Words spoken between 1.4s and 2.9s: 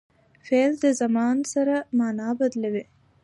سره مانا بدلوي.